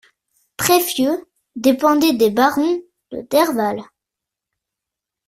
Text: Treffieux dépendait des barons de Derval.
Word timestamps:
Treffieux 0.57 1.27
dépendait 1.55 2.13
des 2.13 2.31
barons 2.31 2.81
de 3.11 3.21
Derval. 3.29 3.83